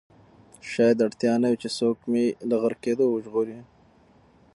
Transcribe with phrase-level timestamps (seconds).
[0.71, 3.59] شاید اړتیا نه وي چې څوک مې له غرقېدو وژغوري.